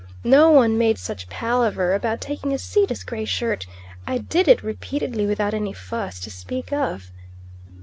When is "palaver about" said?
1.29-2.21